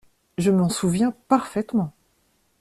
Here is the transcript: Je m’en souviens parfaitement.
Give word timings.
Je 0.39 0.49
m’en 0.49 0.67
souviens 0.67 1.11
parfaitement. 1.27 1.93